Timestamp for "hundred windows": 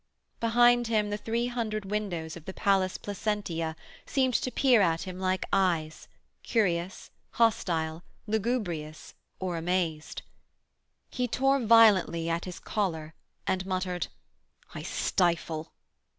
1.45-2.35